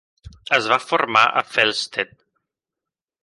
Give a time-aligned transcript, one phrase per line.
[0.57, 2.13] Es va formar a Felsted.